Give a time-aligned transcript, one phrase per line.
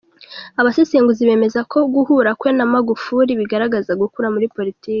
[0.59, 4.89] Abasesenguzi bemeza ko guhura kwe na Magufuli bigaragaza gukura muri politiki.